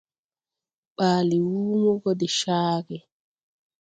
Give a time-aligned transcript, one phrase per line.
[0.95, 2.97] Ɓaale Wúmo gɔ de caage.